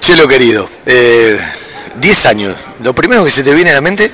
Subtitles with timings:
[0.00, 4.10] Chelo querido, 10 eh, años, ¿lo primero que se te viene a la mente?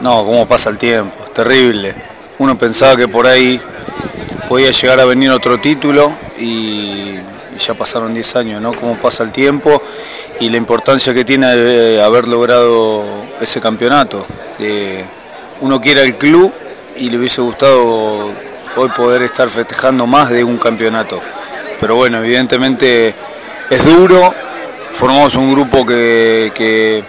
[0.00, 1.94] No, cómo pasa el tiempo, terrible.
[2.38, 3.60] Uno pensaba que por ahí
[4.48, 7.14] podía llegar a venir otro título y,
[7.58, 8.72] ya pasaron 10 años, ¿no?
[8.72, 9.82] Cómo pasa el tiempo
[10.40, 13.04] y la importancia que tiene haber logrado
[13.40, 14.26] ese campeonato.
[15.60, 16.52] uno quiere el club
[16.96, 18.30] y le hubiese gustado
[18.76, 21.20] hoy poder estar festejando más de un campeonato.
[21.80, 23.14] Pero bueno, evidentemente
[23.70, 24.34] es duro,
[24.94, 27.04] formamos un grupo que,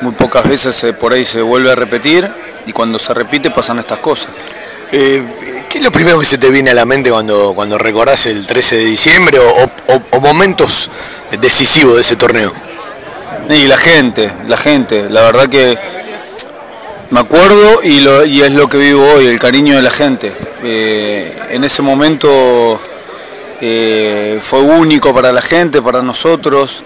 [0.00, 2.28] muy pocas veces por ahí se vuelve a repetir
[2.66, 4.28] y cuando se repite pasan estas cosas.
[4.90, 5.22] Eh,
[5.68, 8.46] ¿Qué es lo primero que se te viene a la mente cuando, cuando recordás el
[8.46, 10.90] 13 de diciembre o, momentos
[11.40, 12.52] decisivos de ese torneo?
[13.48, 15.76] Y la gente, la gente, la verdad que
[17.10, 20.32] me acuerdo y, y es lo que vivo hoy, el cariño de la gente.
[20.62, 22.80] Eh, en ese momento
[23.60, 26.82] eh, fue único para la gente, para nosotros.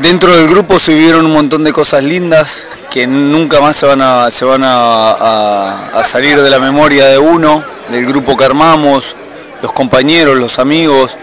[0.00, 4.02] Dentro del grupo se vivieron un montón de cosas lindas que nunca más se van
[4.02, 9.16] a, se van a, salir de la memoria de uno, del grupo que armamos,
[9.62, 11.16] los compañeros, los amigos,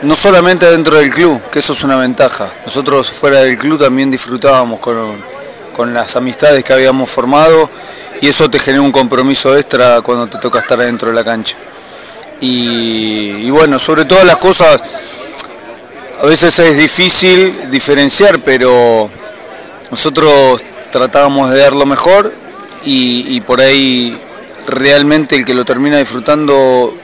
[0.00, 2.50] no solamente dentro del club, que eso es una ventaja.
[2.64, 5.22] Nosotros fuera del club también disfrutábamos con,
[5.76, 7.68] con las amistades que habíamos formado
[8.22, 11.56] y eso te genera un compromiso extra cuando te toca estar dentro de la cancha
[12.44, 14.80] y, bueno, sobre todas las cosas,
[16.20, 19.10] a veces es difícil diferenciar, pero
[19.90, 22.32] nosotros tratábamos de dar lo mejor
[22.84, 24.16] y, por ahí
[24.66, 26.94] realmente el que lo termina disfrutando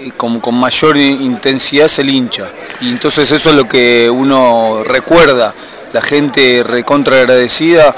[0.00, 2.48] eh, con, con, mayor intensidad es el hincha.
[2.80, 5.54] Y entonces eso es lo que uno recuerda,
[5.92, 7.94] la gente recontra agradecida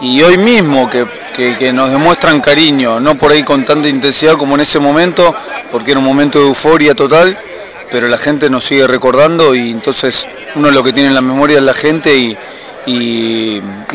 [0.00, 4.62] y hoy mismo que, nos demuestran cariño, no por ahí con tanta intensidad como en
[4.62, 5.34] ese momento,
[5.70, 7.38] porque era un momento de euforia total,
[7.90, 11.58] pero la gente nos sigue recordando y entonces uno lo que tiene en la memoria
[11.58, 12.36] es la gente y,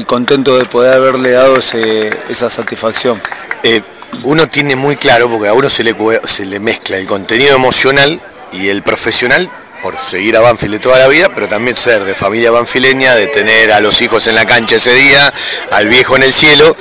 [0.06, 3.20] contento de poder haberle dado esa satisfacción.
[3.64, 3.82] Eh,
[4.24, 5.96] uno tiene muy claro, porque a uno se le,
[6.26, 8.22] se le mezcla el contenido emocional
[8.52, 9.50] y el profesional,
[9.82, 13.28] por seguir a Banfield de toda la vida, pero también ser de familia banfileña, de
[13.28, 15.34] tener a los hijos en la cancha ese día,
[15.72, 16.76] al viejo en el cielo.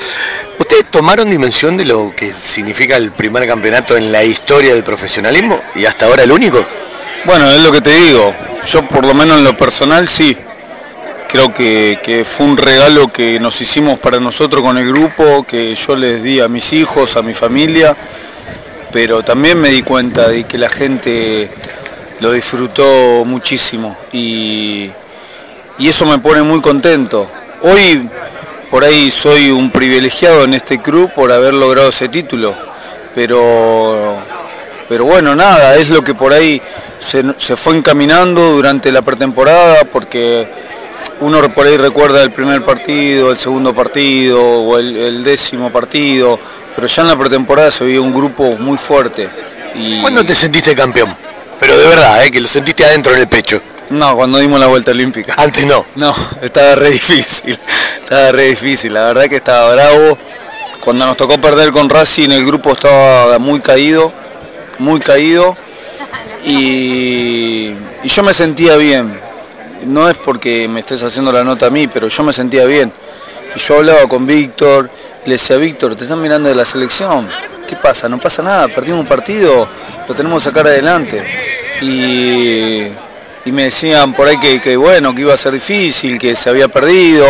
[0.58, 5.60] ¿Ustedes tomaron dimensión de lo que significa el primer campeonato en la historia del profesionalismo
[5.74, 6.64] y hasta ahora el único?
[7.24, 8.34] Bueno, es lo que te digo.
[8.66, 10.36] Yo por lo menos en lo personal sí.
[11.28, 15.96] Creo que, fue un regalo que nos hicimos para nosotros con el grupo, que yo
[15.96, 17.96] les di a mis hijos, a mi familia,
[18.92, 21.50] pero también me di cuenta de que la gente
[22.20, 24.90] lo disfrutó muchísimo y,
[25.78, 27.30] eso me pone muy contento.
[27.62, 28.08] Hoy
[28.70, 32.54] por ahí soy un privilegiado en este club por haber logrado ese título,
[33.14, 34.18] pero,
[34.88, 36.60] pero bueno, nada, es lo que por ahí
[37.02, 40.46] se, fue encaminando durante la pretemporada porque
[41.20, 46.38] uno por ahí recuerda el primer partido, el segundo partido o el, décimo partido,
[46.74, 49.28] pero ya en la pretemporada se vio un grupo muy fuerte.
[49.74, 50.00] Y...
[50.00, 51.14] ¿Cuándo te sentiste campeón?
[51.58, 52.30] Pero de verdad, ¿eh?
[52.30, 53.60] que lo sentiste adentro en el pecho.
[53.90, 55.34] No, cuando dimos la vuelta olímpica.
[55.36, 55.84] Antes no.
[55.96, 57.58] No, estaba re difícil.
[58.00, 58.94] Estaba re difícil.
[58.94, 60.18] La verdad que estaba bravo.
[60.80, 64.12] Cuando nos tocó perder con Racing el grupo estaba muy caído.
[64.78, 65.56] Muy caído.
[66.44, 69.18] Y, yo me sentía bien.
[69.86, 72.92] No es porque me estés haciendo la nota a mí, pero yo me sentía bien.
[73.54, 74.90] Y yo hablaba con Víctor,
[75.24, 77.28] le decía, Víctor, te están mirando de la selección.
[77.68, 78.08] ¿Qué pasa?
[78.08, 79.68] No pasa nada, perdimos un partido,
[80.06, 82.88] lo tenemos que sacar adelante y,
[83.50, 87.26] me decían por ahí que, bueno, que iba a ser difícil, que se había perdido.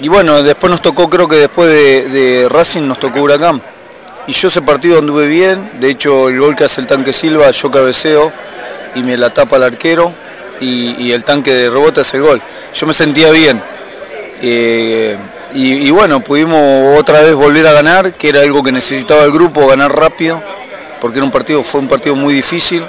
[0.00, 3.60] Y bueno, después nos tocó, creo que después de, Racing nos tocó Huracán.
[4.26, 7.50] Y yo ese partido anduve bien, de hecho el gol que hace el tanque Silva,
[7.50, 8.32] yo cabeceo
[8.94, 10.14] y me la tapa el arquero
[10.60, 12.40] y, el tanque de rebote hace el gol.
[12.74, 13.60] Yo me sentía bien.
[14.40, 15.16] Eh,
[15.54, 19.66] y, bueno, pudimos otra vez volver a ganar, que era algo que necesitaba el grupo,
[19.66, 20.42] ganar rápido,
[21.00, 22.82] porque era un partido, fue un partido muy difícil.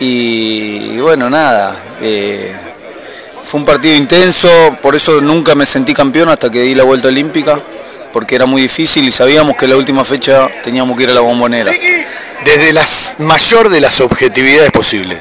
[0.00, 2.52] Y, bueno, nada, eh,
[3.44, 4.48] fue un partido intenso,
[4.82, 7.60] por eso nunca me sentí campeón hasta que di la vuelta olímpica,
[8.12, 11.20] porque era muy difícil y sabíamos que la última fecha teníamos que ir a la
[11.20, 11.72] bombonera.
[12.44, 12.84] Desde la
[13.18, 15.18] mayor de las objetividades posibles,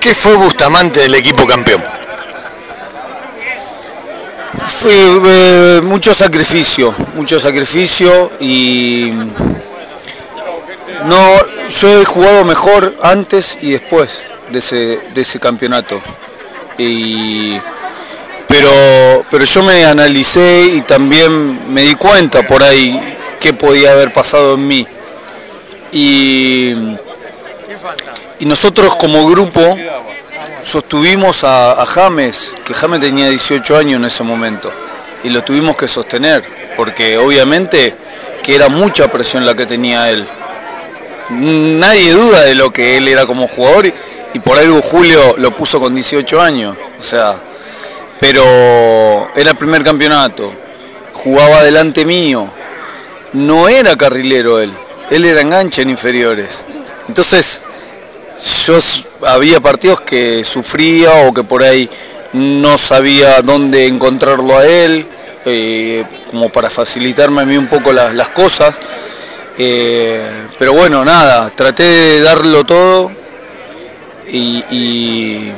[0.00, 1.82] ¿qué fue Bustamante del equipo campeón?
[4.80, 9.12] Fue eh, mucho sacrificio, mucho sacrificio y
[11.06, 11.36] no,
[11.68, 16.00] yo he jugado mejor antes y después de ese, campeonato.
[18.52, 24.12] Pero, pero yo me analicé y también me di cuenta por ahí qué podía haber
[24.12, 24.86] pasado en mí.
[25.90, 26.74] Y,
[28.38, 29.78] Y nosotros como grupo
[30.64, 34.68] sostuvimos a, James, que James tenía 18 años en ese momento,
[35.22, 36.42] y lo tuvimos que sostener,
[36.76, 37.94] porque obviamente
[38.42, 40.26] que era mucha presión la que tenía él.
[41.30, 43.86] Nadie duda de lo que él era como jugador
[44.34, 47.40] y, por algo Julio lo puso con 18 años, o sea,
[48.22, 50.52] pero era el primer campeonato,
[51.12, 52.46] jugaba delante mío,
[53.32, 54.70] no era carrilero él,
[55.10, 56.62] él era enganche en inferiores.
[57.08, 57.60] Entonces,
[58.64, 58.78] yo
[59.26, 61.90] había partidos que sufría o que por ahí
[62.32, 65.04] no sabía dónde encontrarlo a él,
[65.44, 68.76] eh, como para facilitarme a mí un poco las, cosas.
[69.58, 70.22] Eh,
[70.60, 73.10] pero bueno, nada, traté de darlo todo
[74.30, 75.50] y,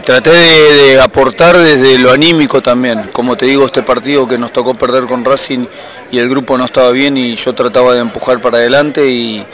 [0.00, 3.10] traté de, aportar desde lo anímico también.
[3.12, 5.66] Como te digo, este partido que nos tocó perder con Racing
[6.10, 9.44] y el grupo no estaba bien y yo trataba de empujar para adelante y,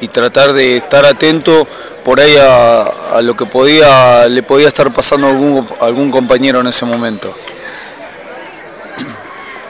[0.00, 1.66] y tratar de estar atento
[2.04, 6.66] por ahí a, lo que podía, le podía estar pasando a algún, algún compañero en
[6.66, 7.34] ese momento.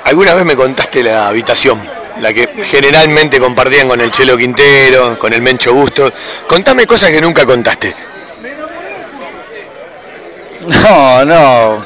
[0.05, 1.81] Alguna vez me contaste la habitación,
[2.20, 6.12] la que generalmente compartían con el Chelo Quintero, con el Mencho Busto.
[6.46, 7.94] Contame cosas que nunca contaste.
[10.66, 11.84] No, no.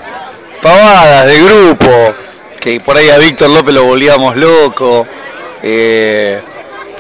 [0.62, 2.14] Pavadas de grupo.
[2.60, 5.06] Que por ahí a Víctor López lo volvíamos loco.
[5.62, 6.40] Eh,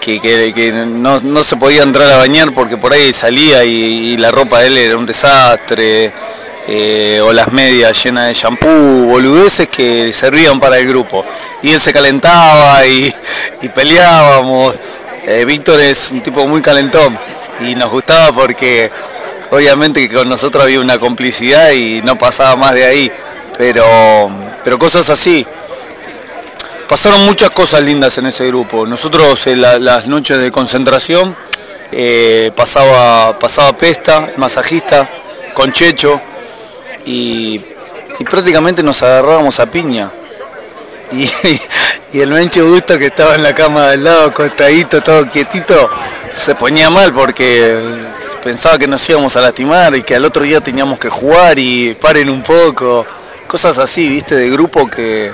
[0.00, 4.68] que, no, se podía entrar a bañar porque por ahí salía y, la ropa de
[4.68, 6.12] él era un desastre,
[6.66, 11.24] eh, o las medias llenas de shampoo, boludeces que servían para el grupo.
[11.62, 13.12] Y él se calentaba y,
[13.74, 14.76] peleábamos.
[15.26, 17.18] Eh, Víctor es un tipo muy calentón
[17.60, 18.90] y nos gustaba porque
[19.50, 23.12] obviamente que con nosotros había una complicidad y no pasaba más de ahí,
[23.56, 23.84] pero,
[24.64, 25.46] pero cosas así
[26.88, 28.86] pasaron muchas cosas lindas en ese grupo.
[28.86, 31.36] Nosotros en las noches de concentración
[31.92, 35.08] eh, pasaba, pasaba Pesta, masajista,
[35.54, 36.20] con Checho,
[37.04, 37.60] y,
[38.28, 40.10] prácticamente nos agarrábamos a piña.
[42.14, 45.90] el Mencho Gusto que estaba en la cama del lado, acostadito, todo quietito,
[46.32, 47.76] se ponía mal porque
[48.42, 51.94] pensaba que nos íbamos a lastimar y que al otro día teníamos que jugar y
[51.94, 53.06] paren un poco.
[53.46, 55.32] Cosas así, viste, de grupo que,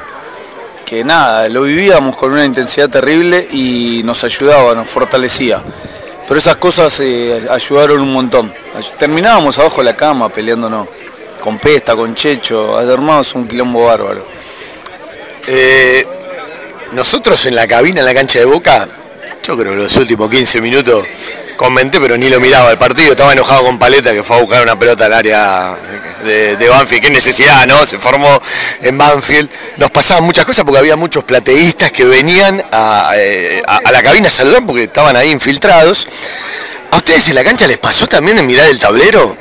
[0.85, 5.63] que nada, lo vivíamos con una intensidad terrible y nos ayudaba, nos fortalecía.
[6.27, 8.53] Pero esas cosas eh, ayudaron un montón.
[8.99, 10.89] Terminábamos abajo de la cama peleándonos,
[11.41, 14.27] con Pesta, con Checho, armábamos un quilombo bárbaro.
[15.47, 16.05] Eh,
[16.95, 18.89] nosotros en la cabina, en la cancha de Boca,
[19.47, 21.05] yo creo que los últimos 15 minutos
[21.57, 23.11] comenté, pero ni lo miraba el partido.
[23.11, 25.77] Estaba enojado con Paleta que fue a buscar una pelota al área
[26.25, 27.03] de, Banfield.
[27.03, 27.85] Qué necesidad, ¿no?
[27.85, 28.41] Se formó
[28.81, 29.51] en Banfield.
[29.77, 33.63] Nos pasaban muchas cosas porque había muchos plateístas que venían a, eh,
[33.93, 36.07] la cabina a saludar porque estaban ahí infiltrados.
[36.91, 39.37] ¿A ustedes en la cancha les pasó también en mirar el tablero?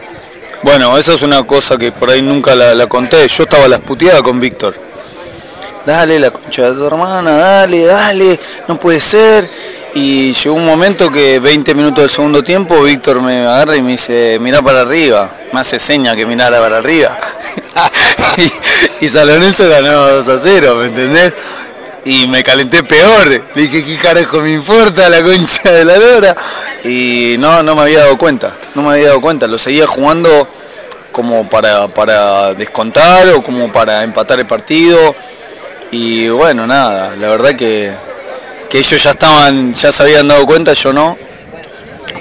[0.64, 3.28] Bueno, esa es una cosa que por ahí nunca la, la conté.
[3.28, 4.93] Yo estaba a las puteadas con Víctor.
[5.86, 9.50] Dale, la concha de tu hermana, dale, dale, no puede ser
[9.96, 13.92] y llegó un momento que 20 minutos del segundo tiempo Víctor me agarra y me
[13.92, 17.16] dice, mira para arriba, me hace seña que mirara para arriba.
[19.02, 21.34] y, y ganó 2 a 0, ¿me entendés?
[22.06, 26.36] Y me calenté peor, dije, ¿qué carajo me importa la concha de la lora?
[26.84, 30.48] Y no, no me había dado cuenta, no me había dado cuenta, lo seguía jugando
[31.12, 35.16] como para, para descontar o como para empatar el partido.
[35.94, 37.94] Y bueno, nada, la verdad que
[38.74, 41.16] que ellos ya estaban, ya se habían dado cuenta, yo no.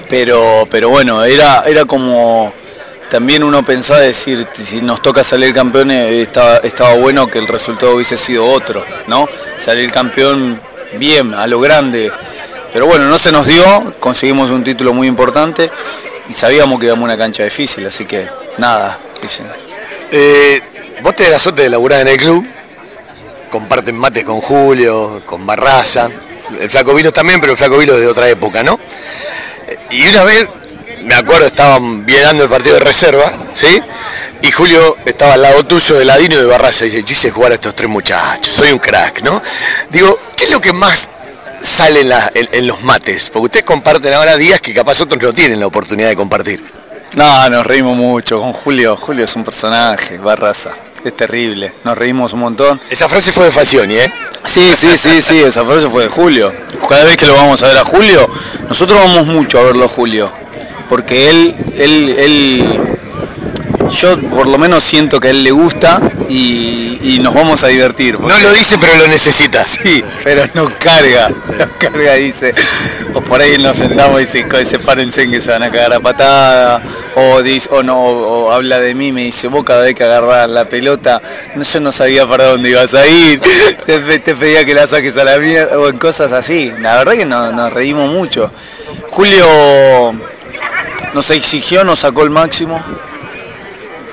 [0.07, 2.53] Pero, pero bueno, era, era como
[3.09, 7.95] también uno pensaba decir, si nos toca salir campeones, estaba, estaba bueno que el resultado
[7.95, 9.27] hubiese sido otro, ¿no?
[9.57, 10.61] Salir campeón
[10.99, 12.11] bien, a lo grande.
[12.71, 15.71] Pero bueno, no se nos dio, conseguimos un título muy importante
[16.29, 18.99] y sabíamos que íbamos a una cancha difícil, así que nada.
[20.11, 20.61] Eh,
[21.01, 22.45] vos te la suerte de laburar en el club,
[23.53, 26.09] comparten mates con Julio, con Barraza
[26.59, 28.79] el Flaco Vilo también, pero el Flaco Vilo de otra época, ¿no?
[29.91, 30.49] Y una vez,
[31.03, 33.79] me acuerdo, estaban viendo el partido de reserva, ¿sí?
[34.41, 37.51] Y Julio estaba al lado tuyo de Ladino de Barraza y dice, yo hice jugar
[37.51, 39.39] a estos tres muchachos, soy un crack, ¿no?
[39.91, 41.07] Digo, ¿qué es lo que más
[41.61, 42.01] sale
[42.33, 43.29] en, los mates?
[43.29, 46.63] Porque ustedes comparten ahora días que capaz otros no tienen la oportunidad de compartir.
[47.15, 48.97] No, nos reímos mucho con Julio.
[48.97, 51.73] Julio es un personaje, Barraza es terrible.
[51.83, 52.79] Nos reímos un montón.
[52.89, 54.13] Esa frase fue de Facioni, ¿eh?
[54.45, 56.53] Sí, sí, sí, sí, esa frase fue de Julio.
[56.87, 58.29] Cada vez que lo vamos a ver a Julio,
[58.67, 60.31] nosotros vamos mucho a verlo a Julio.
[60.89, 62.79] Porque él, él, él,
[63.89, 68.19] Yo por lo menos siento que a él le gusta y, nos vamos a divertir.
[68.19, 69.63] No lo dice, pero lo necesita.
[69.73, 72.53] Sí, pero no carga, no carga, dice.
[73.13, 75.99] O por ahí nos sentamos y dice, sepárense en que se van a cagar a
[75.99, 76.81] patada.
[77.15, 80.49] O, dice, o no, o, habla de mí, me dice, vos cada vez que agarras
[80.49, 81.21] la pelota,
[81.55, 83.41] no, yo no sabía para dónde ibas a ir,
[83.85, 86.71] te, pedía que la saques a la mierda, o en cosas así.
[86.79, 88.51] La verdad que nos reímos mucho.
[89.09, 89.45] Julio
[91.13, 92.81] nos exigió, nos sacó el máximo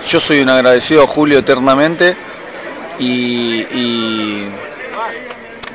[0.09, 2.17] yo soy un agradecido a Julio eternamente
[2.99, 3.67] y,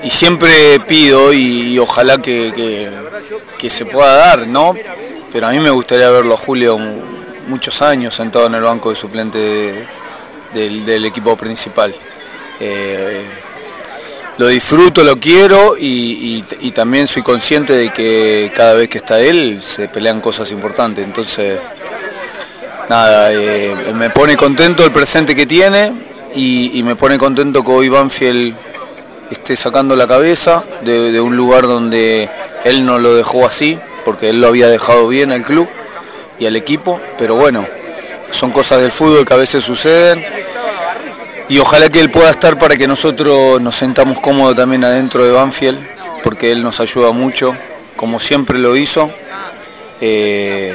[0.09, 2.91] siempre pido y, ojalá que,
[3.67, 4.75] se pueda dar, ¿no?
[5.31, 6.77] Pero a mí me gustaría verlo a Julio
[7.47, 9.87] muchos años sentado en el banco de suplente
[10.53, 11.93] del, equipo principal.
[12.59, 13.23] Eh,
[14.37, 19.19] lo disfruto, lo quiero y, y, también soy consciente de que cada vez que está
[19.19, 21.03] él se pelean cosas importantes.
[21.03, 21.59] Entonces
[22.89, 25.91] nada, eh, me pone contento el presente que tiene
[26.35, 28.55] y, me pone contento que hoy Banfield
[29.31, 32.29] esté sacando la cabeza de, un lugar donde
[32.63, 35.67] él no lo dejó así, porque él lo había dejado bien al club
[36.39, 37.65] y al equipo, pero bueno,
[38.31, 40.23] son cosas del fútbol que a veces suceden
[41.47, 45.31] y ojalá que él pueda estar para que nosotros nos sentamos cómodos también adentro de
[45.31, 45.79] Banfield,
[46.23, 47.55] porque él nos ayuda mucho,
[47.95, 49.09] como siempre lo hizo.
[50.01, 50.73] Eh,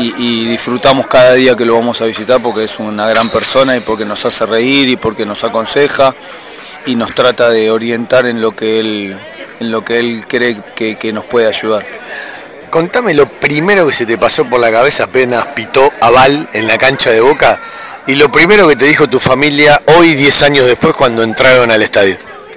[0.00, 3.80] y, disfrutamos cada día que lo vamos a visitar porque es una gran persona y
[3.80, 6.14] porque nos hace reír y porque nos aconseja
[6.86, 9.18] y nos trata de orientar en lo que él,
[9.60, 11.84] en lo que él cree que, nos puede ayudar.
[12.70, 16.66] Contame lo primero que se te pasó por la cabeza apenas pitó a Val en
[16.66, 17.60] la cancha de Boca
[18.06, 21.82] y lo primero que te dijo tu familia hoy 10 años después cuando entraron al
[21.82, 22.16] estadio.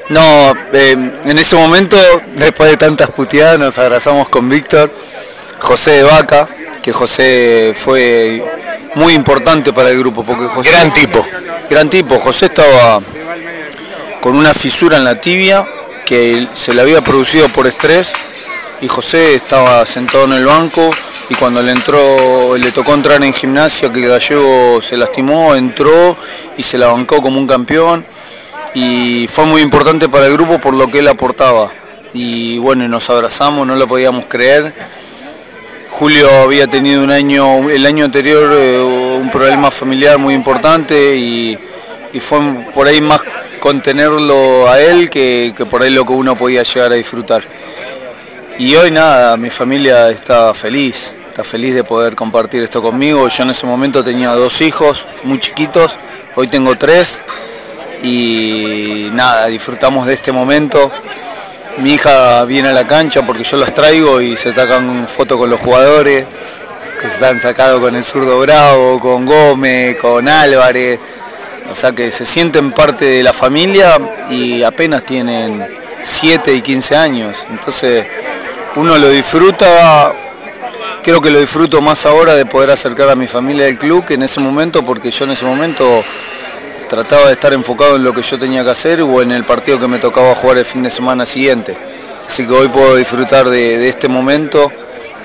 [0.09, 0.91] No, eh,
[1.25, 1.97] en ese momento,
[2.35, 4.91] después de tantas puteadas, nos abrazamos con Víctor,
[5.59, 6.47] José de Vaca,
[6.83, 8.43] que José fue
[8.95, 10.23] muy importante para el grupo.
[10.23, 11.25] Porque José, gran tipo.
[11.69, 12.19] Gran tipo.
[12.19, 13.01] José estaba
[14.21, 15.65] con una fisura en la tibia
[16.05, 18.11] que se le había producido por estrés
[18.81, 20.89] y José estaba sentado en el banco
[21.29, 26.17] y cuando le entró, le tocó entrar en gimnasia, que el gallego se lastimó, entró
[26.57, 28.05] y se la bancó como un campeón
[28.73, 31.71] y fue muy importante para el grupo por lo que él aportaba.
[32.13, 34.73] Y bueno, nos abrazamos, no lo podíamos creer
[35.93, 41.55] Julio había tenido un año, el año anterior eh, un problema familiar muy importante y,
[42.19, 42.39] fue
[42.73, 43.21] por ahí más
[43.59, 47.43] contenerlo a él que, por ahí lo que uno podía llegar a disfrutar.
[48.57, 53.27] Y hoy nada, mi familia está feliz, está feliz de poder compartir esto conmigo.
[53.27, 55.99] Yo en ese momento tenía dos hijos muy chiquitos,
[56.35, 57.21] hoy tengo tres
[58.01, 60.91] y nada, disfrutamos de este momento.
[61.77, 65.49] Mi hija viene a la cancha porque yo las traigo y se sacan fotos con
[65.49, 66.25] los jugadores,
[67.01, 70.99] que se han sacado con el zurdo Bravo, con Gómez, con Álvarez.
[71.71, 73.97] O sea que se sienten parte de la familia
[74.29, 75.65] y apenas tienen
[76.03, 77.47] 7 y 15 años.
[77.49, 78.05] Entonces
[78.75, 80.13] uno lo disfruta,
[81.01, 84.13] creo que lo disfruto más ahora de poder acercar a mi familia del club que
[84.13, 86.03] en ese momento, porque yo en ese momento
[86.93, 89.79] trataba de estar enfocado en lo que yo tenía que hacer o en el partido
[89.79, 91.75] que me tocaba jugar el fin de semana siguiente.
[92.27, 94.71] Así que hoy puedo disfrutar de, este momento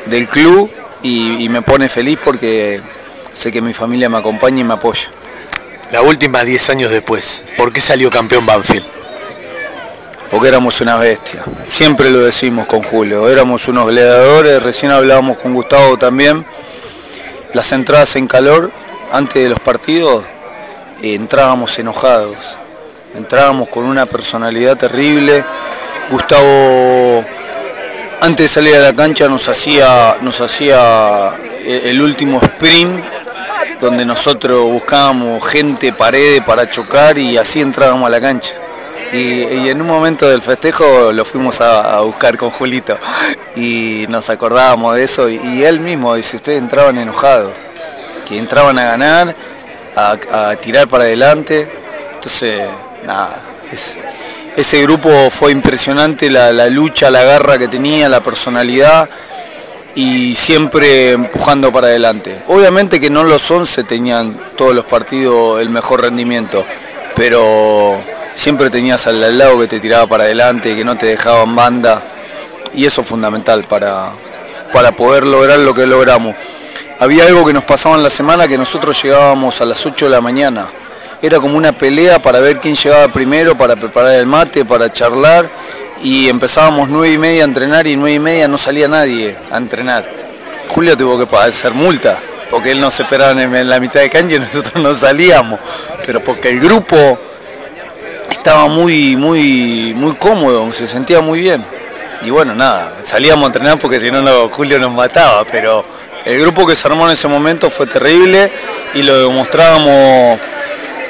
[0.06, 0.70] del club
[1.02, 2.80] y, me pone feliz porque
[3.34, 5.10] sé que mi familia me acompaña y me apoya.
[5.92, 8.86] La última 10 años después, ¿por qué salió campeón Banfield?
[10.30, 15.52] Porque éramos una bestia, siempre lo decimos con Julio, éramos unos gladiadores, recién hablábamos con
[15.52, 16.46] Gustavo también,
[17.52, 18.70] las entradas en calor
[19.12, 20.24] antes de los partidos
[21.02, 22.58] entrábamos enojados,
[23.14, 25.44] entrábamos con una personalidad terrible.
[26.10, 27.24] Gustavo,
[28.20, 31.32] antes de salir a la cancha, nos hacía, nos hacía
[31.64, 33.04] el último sprint,
[33.80, 38.54] donde nosotros buscábamos gente, paredes para chocar y así entrábamos a la cancha.
[39.12, 42.98] Y, en un momento del festejo lo fuimos a, buscar con Julito
[43.56, 47.52] y nos acordábamos de eso y, él mismo dice, ustedes entraban enojados,
[48.26, 49.34] que entraban a ganar
[49.98, 51.68] a, tirar para adelante.
[52.14, 52.62] Entonces,
[53.06, 53.36] nada,
[54.56, 59.08] ese grupo fue impresionante, la, lucha, la garra que tenía, la personalidad
[59.94, 62.42] y siempre empujando para adelante.
[62.48, 66.64] Obviamente que no los 11 tenían todos los partidos el mejor rendimiento,
[67.14, 67.96] pero
[68.34, 72.02] siempre tenías al lado que te tiraba para adelante, que no te dejaba en banda
[72.74, 74.12] y eso es fundamental para,
[74.72, 76.36] para poder lograr lo que logramos
[77.00, 80.10] había algo que nos pasaba en la semana que nosotros llegábamos a las 8 de
[80.10, 80.66] la mañana.
[81.22, 85.48] Era como una pelea para ver quién llegaba primero, para preparar el mate, para charlar.
[86.02, 89.56] Y empezábamos 9 y media a entrenar y 9 y media no salía nadie a
[89.56, 90.08] entrenar.
[90.68, 92.18] Julio tuvo que hacer multa.
[92.50, 95.60] porque él nos esperaba en la mitad de cancha y nosotros no salíamos,
[96.06, 97.18] pero porque el grupo
[98.30, 101.64] estaba muy, muy, muy cómodo, se sentía muy bien.
[102.22, 105.84] Y bueno, nada, salíamos a entrenar porque si no Julio nos mataba, pero
[106.24, 108.50] el grupo que se armó en ese momento fue terrible
[108.94, 110.38] y lo demostrábamos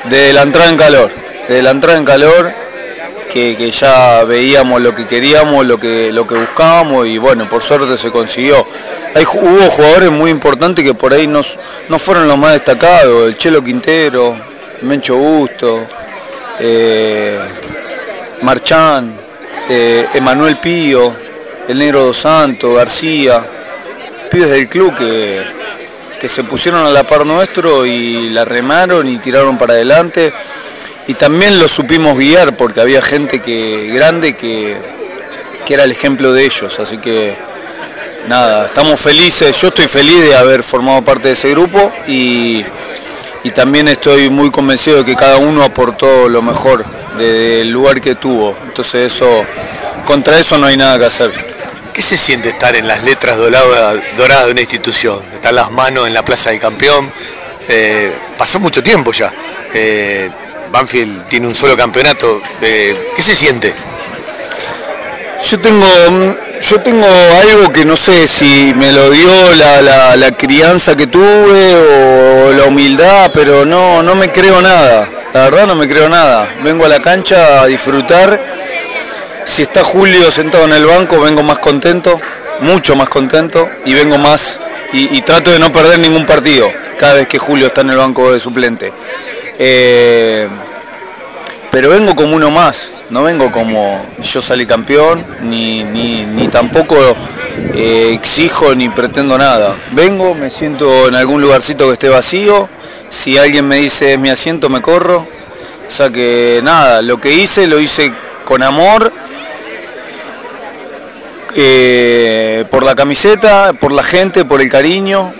[0.04, 1.10] desde la entrada en calor,
[1.48, 2.52] desde la entrada en calor
[3.28, 7.96] que, ya veíamos lo que queríamos, lo que, lo que buscábamos y bueno, por suerte
[7.96, 8.66] se consiguió.
[9.14, 11.40] Hay, hubo jugadores muy importantes que por ahí no,
[11.88, 14.36] no fueron los más destacados, el Chelo Quintero,
[14.82, 15.86] Mencho Busto,
[16.58, 17.38] eh,
[18.42, 19.12] Marchán,
[19.68, 21.14] eh, Emanuel Pío,
[21.68, 23.42] el Negro Dos Santos, García,
[24.28, 25.42] pibes del club que,
[26.18, 30.32] que se pusieron a la par nuestro y la remaron y tiraron para adelante.
[31.06, 34.76] Y también lo supimos guiar porque había gente que grande que,
[35.70, 37.36] era el ejemplo de ellos, así que
[38.26, 42.64] nada, estamos felices, yo estoy feliz de haber formado parte de ese grupo y,
[43.54, 46.84] también estoy muy convencido de que cada uno aportó lo mejor
[47.18, 49.44] del lugar que tuvo, entonces eso,
[50.06, 51.47] contra eso no hay nada que hacer.
[51.98, 55.20] ¿Qué se siente estar en las letras doradas de una institución?
[55.34, 57.10] Estar las manos en la Plaza del Campeón.
[57.66, 59.32] Eh, pasó mucho tiempo ya.
[59.74, 60.30] Eh,
[60.70, 62.40] Banfield tiene un solo campeonato.
[62.60, 63.74] ¿Qué se siente?
[65.50, 65.86] Yo tengo,
[66.70, 67.08] yo tengo
[67.42, 73.32] algo que no sé si me lo dio la, crianza que tuve o la humildad,
[73.34, 75.08] pero no, no me creo nada.
[75.34, 76.48] La verdad no me creo nada.
[76.62, 78.40] Vengo a la cancha a disfrutar.
[79.58, 82.20] Si está Julio sentado en el banco, vengo más contento,
[82.60, 84.60] mucho más contento, y vengo más
[84.92, 88.32] y, trato de no perder ningún partido cada vez que Julio está en el banco
[88.32, 88.92] de suplente.
[89.58, 90.46] Eh,
[91.72, 96.94] pero vengo como uno más, no vengo como yo salí campeón, ni, ni, tampoco
[97.74, 99.74] eh, exijo ni pretendo nada.
[99.90, 102.68] Vengo, me siento en algún lugarcito que esté vacío,
[103.08, 105.26] si alguien me dice es mi asiento me corro.
[105.88, 108.12] O sea que nada, lo que hice lo hice
[108.44, 109.12] con amor,
[111.54, 115.32] eh, por la camiseta, por la gente, por el cariño,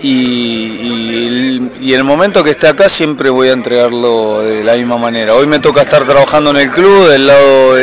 [0.00, 5.34] y, y, el momento que esté acá siempre voy a entregarlo de la misma manera.
[5.34, 7.76] Hoy me toca estar trabajando en el club del lado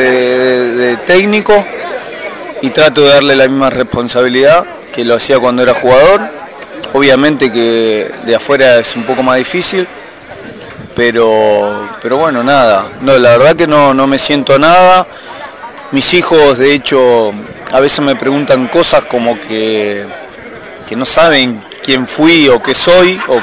[1.06, 1.64] técnico
[2.60, 6.20] y trato de darle la misma responsabilidad que lo hacía cuando era jugador.
[6.92, 9.86] Obviamente que de afuera es un poco más difícil,
[10.94, 12.84] pero, pero bueno, nada.
[13.00, 15.06] No, la verdad que no, no me siento nada.
[15.92, 17.32] Mis hijos, de hecho,
[17.72, 20.06] a veces me preguntan cosas como que,
[20.86, 23.40] que no saben quién fui o qué soy, o,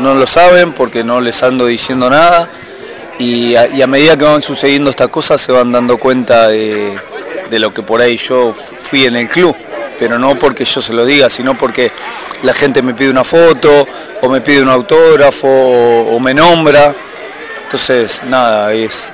[0.00, 2.48] no lo saben porque no les ando diciendo nada.
[3.18, 6.96] Y a, medida que van sucediendo estas cosas se van dando cuenta de,
[7.50, 9.56] lo que por ahí yo fui en el club,
[9.98, 11.90] pero no porque yo se lo diga, sino porque
[12.42, 13.86] la gente me pide una foto
[14.20, 16.94] o me pide un autógrafo o me nombra.
[17.64, 19.10] Entonces, nada, es,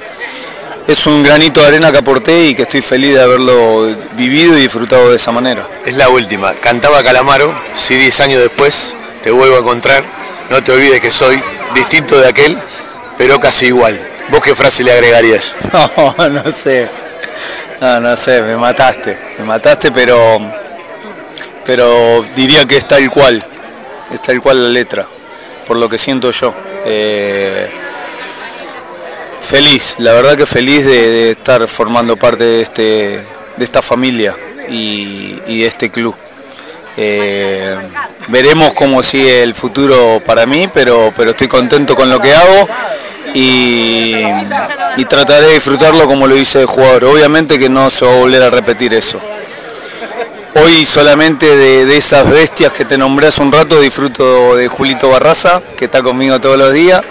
[0.91, 4.63] es un granito de arena que aporté y que estoy feliz de haberlo vivido y
[4.63, 5.65] disfrutado de esa manera.
[5.87, 6.53] Es la última.
[6.55, 10.03] Cantaba Calamaro, si 10 años después te vuelvo a encontrar,
[10.51, 11.41] no te olvides que soy
[11.77, 12.59] distinto de aquel,
[13.17, 14.01] pero casi igual.
[14.31, 15.55] ¿Vos qué frase le agregarías?
[16.19, 16.89] No, no sé.
[17.81, 19.17] No, no sé, me mataste.
[19.39, 20.41] Me mataste, pero
[21.65, 23.45] pero diría que es tal cual.
[24.13, 25.07] Es tal cual la letra,
[25.69, 26.53] por lo que siento yo.
[26.85, 27.71] Eh,
[29.51, 32.83] Feliz, la verdad que feliz de, estar formando parte de, este,
[33.57, 34.37] de esta familia
[34.69, 36.15] y, de este club.
[36.97, 37.77] Eh,
[38.29, 42.69] veremos cómo sigue el futuro para mí, pero, pero estoy contento con lo que hago
[43.35, 44.23] y,
[45.09, 47.07] trataré de disfrutarlo como lo hice de jugador.
[47.07, 49.19] Obviamente que no se va a volver a repetir eso.
[50.55, 55.09] Hoy solamente de, de, esas bestias que te nombré hace un rato disfruto de Julito
[55.09, 57.03] Barraza, que está conmigo todos los días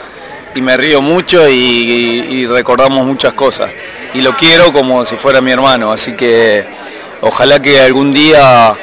[0.60, 3.72] y me río mucho y, recordamos muchas cosas.
[4.14, 6.68] Y lo quiero como si fuera mi hermano, así que
[7.22, 8.76] ojalá que algún día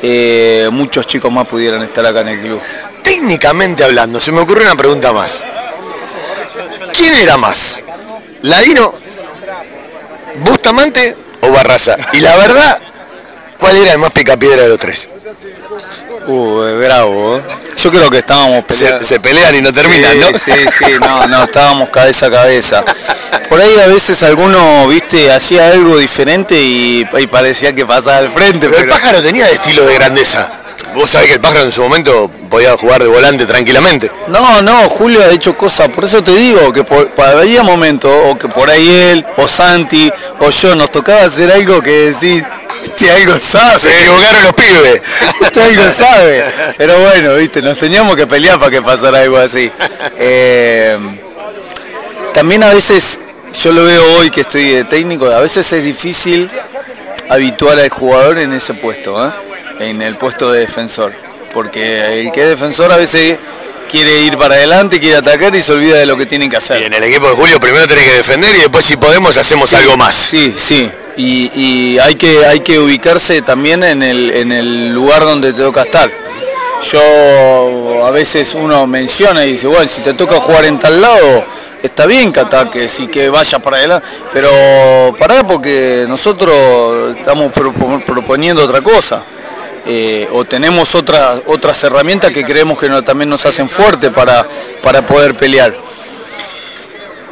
[0.00, 2.60] eh, muchos chicos más pudieran estar acá en el club.
[3.02, 5.44] Técnicamente hablando, se me ocurre una pregunta más.
[6.92, 7.82] ¿Quién era más?
[8.42, 8.94] ¿Ladino,
[10.44, 11.96] Bustamante o Barraza?
[12.12, 12.80] Y la verdad,
[13.58, 15.08] ¿cuál era el más picapiedra de los tres?
[16.28, 17.40] Uh, bravo.
[17.82, 19.02] Yo creo que estábamos peleando.
[19.02, 20.26] Se, pelean y no terminan, ¿no?
[20.38, 22.84] Sí, sí, no, no, estábamos cabeza a cabeza.
[23.48, 28.68] Por ahí a veces alguno, viste, hacía algo diferente y, parecía que pasaba al frente.
[28.68, 30.52] Pero, el pájaro tenía de estilo de grandeza.
[30.94, 34.10] Vos sabés que el pájaro en su momento podía jugar de volante tranquilamente.
[34.26, 38.36] No, no, Julio ha hecho cosas, por eso te digo que por, había momentos, o
[38.36, 42.44] que por ahí él, o Santi, o yo, nos tocaba hacer algo que decir
[42.96, 43.78] Usted algo sabe.
[43.78, 45.02] Se equivocaron los pibes.
[45.40, 46.44] Usted algo sabe.
[46.76, 49.70] Pero bueno, viste, nos teníamos que pelear para que pasara algo así.
[50.18, 50.98] Eh,
[52.34, 53.20] también a veces,
[53.62, 56.50] yo lo veo hoy que estoy de técnico, a veces es difícil
[57.28, 59.30] habituar al jugador en ese puesto, ¿eh?
[59.80, 61.12] en el puesto de defensor.
[61.52, 63.38] Porque el que es defensor a veces
[63.90, 66.58] quiere ir para adelante, quiere atacar y se olvida de lo que tienen que Y
[66.58, 66.82] hacer.
[66.82, 69.96] en el equipo de Julio primero tenés que defender y después si podemos hacemos algo
[69.96, 70.14] más.
[70.14, 70.90] Sí, sí.
[71.20, 75.82] Y, hay, que, hay que ubicarse también en el, en el lugar donde te toca
[75.82, 76.08] estar.
[76.92, 81.44] Yo a veces uno menciona y dice, bueno, si te toca jugar en tal lado,
[81.82, 84.48] está bien que ataques y que vayas para adelante, pero
[85.18, 89.24] pará porque nosotros estamos propo- proponiendo otra cosa.
[89.90, 94.46] Eh, o tenemos otras otras herramientas que creemos que no- también nos hacen fuerte para,
[94.82, 95.74] para poder pelear.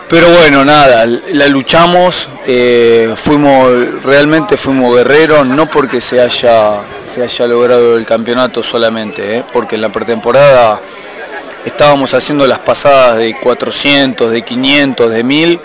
[0.08, 6.80] Pero bueno, nada, la luchamos, eh, fuimos, realmente fuimos guerreros, no porque se haya,
[7.12, 10.80] se haya logrado el campeonato solamente, eh, porque en la pretemporada
[11.64, 15.60] estábamos haciendo las pasadas de 400, de 500, de 1000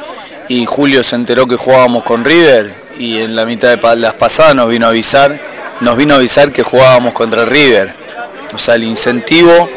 [0.48, 4.56] y Julio se enteró que jugábamos con River y en la mitad de las pasadas
[4.56, 5.40] nos vino a avisar,
[5.82, 7.94] nos vino a avisar que jugábamos contra River.
[8.56, 9.70] O sea, el incentivo,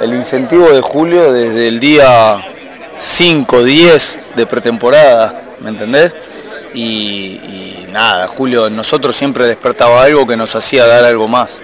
[0.00, 2.49] el incentivo de Julio desde el día
[3.00, 6.14] 5, 10 de pretemporada, ¿me entendés?
[6.74, 11.58] Y, y nada, Julio, nosotros siempre despertaba algo que nos hacía dar algo más.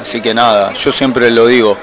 [0.00, 1.78] Así que nada, yo siempre lo digo,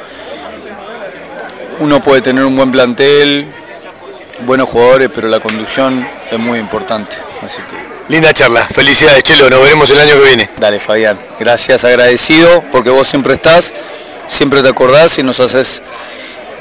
[1.79, 3.47] uno puede tener un buen plantel,
[4.45, 7.15] buenos jugadores, pero la conducción es muy importante.
[7.41, 8.65] Así que Linda charla.
[8.65, 9.49] Felicidades, Chelo.
[9.49, 10.49] Nos veremos el año que viene.
[10.57, 13.73] dale Fabián, gracias, agradecido, porque vos siempre estás,
[14.27, 15.81] siempre te acordás y nos haces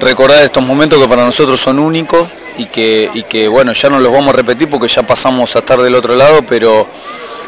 [0.03, 3.99] recordar estos momentos que para nosotros son únicos y que, y que bueno, ya no
[3.99, 6.87] los vamos a repetir porque ya pasamos a estar del otro lado, pero,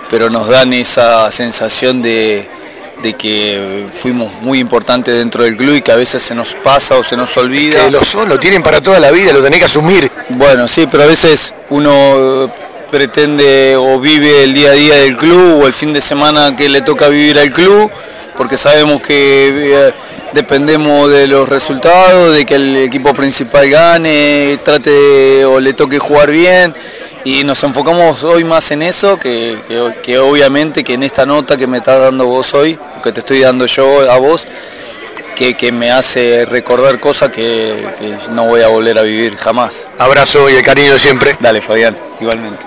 [0.09, 2.49] pero nos dan esa sensación de,
[3.03, 6.97] de que fuimos muy importantes dentro del club y que a veces se nos pasa
[6.97, 7.85] o se nos olvida.
[7.85, 10.11] Que lo son, lo tienen para toda la vida, lo tenés que asumir.
[10.31, 12.49] Bueno, sí, pero a veces uno eh,
[12.91, 16.69] pretende o vive el día a día del club o el fin de semana que
[16.69, 17.91] le toca vivir al club,
[18.37, 19.93] porque sabemos que eh,
[20.35, 25.99] dependemos de los resultados, de que el equipo principal gane, trate de- o le toque
[25.99, 26.75] jugar bien.
[27.25, 31.57] Y nos enfocamos hoy más en eso que, que- que obviamente que en esta nota
[31.57, 34.47] que me estás dando vos hoy, que te estoy dando yo a vos,
[35.35, 39.89] que, que me hace recordar cosas que, que no voy a volver a vivir jamás.
[39.99, 41.35] Abrazo y el cariño siempre.
[41.41, 42.63] Dale, Fabián, igualmente.